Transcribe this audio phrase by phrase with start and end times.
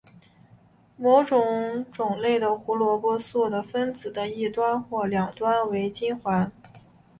[0.97, 6.51] 某些种类的胡萝卜素的分子的一端或两端为烃环。